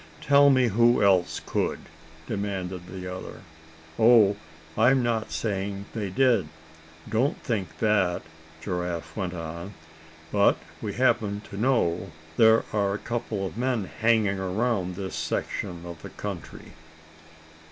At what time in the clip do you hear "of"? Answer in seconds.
13.45-13.59, 15.85-16.01